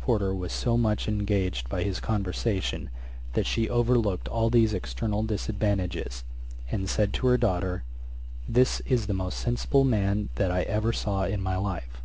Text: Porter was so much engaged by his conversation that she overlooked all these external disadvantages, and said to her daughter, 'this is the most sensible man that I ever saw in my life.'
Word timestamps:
Porter 0.00 0.34
was 0.34 0.54
so 0.54 0.78
much 0.78 1.06
engaged 1.06 1.68
by 1.68 1.82
his 1.82 2.00
conversation 2.00 2.88
that 3.34 3.44
she 3.44 3.68
overlooked 3.68 4.26
all 4.26 4.48
these 4.48 4.72
external 4.72 5.22
disadvantages, 5.22 6.24
and 6.70 6.88
said 6.88 7.12
to 7.12 7.26
her 7.26 7.36
daughter, 7.36 7.84
'this 8.48 8.80
is 8.86 9.06
the 9.06 9.12
most 9.12 9.38
sensible 9.38 9.84
man 9.84 10.30
that 10.36 10.50
I 10.50 10.62
ever 10.62 10.94
saw 10.94 11.24
in 11.24 11.42
my 11.42 11.58
life.' 11.58 12.00